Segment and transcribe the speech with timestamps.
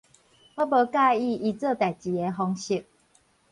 [0.03, 0.05] 我無
[0.83, 2.87] 佮意伊做代誌的方式